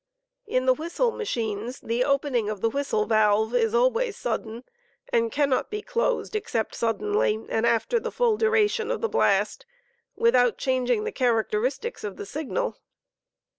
[0.47, 4.63] (In the whistle machines the opening of the whistle valve is always sudden,
[5.13, 9.63] and cannot be closed except suddenly, and after the full duration of the blast,
[10.15, 12.77] without changing the characteristics of the signal.)